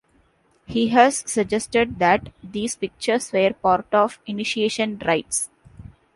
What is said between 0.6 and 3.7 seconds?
He has suggested that these pictures were